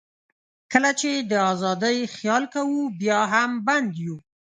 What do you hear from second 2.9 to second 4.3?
بیا هم بند یو.